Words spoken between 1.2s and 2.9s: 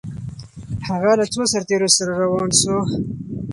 څو سرتیرو سره روان سو؟